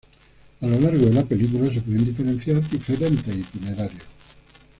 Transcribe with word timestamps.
A 0.61 0.65
lo 0.67 0.79
largo 0.79 0.97
de 1.05 1.13
la 1.13 1.23
película, 1.23 1.71
se 1.71 1.79
pueden 1.81 2.05
diferenciar 2.05 2.59
diferentes 2.71 3.37
itinerarios. 3.37 4.01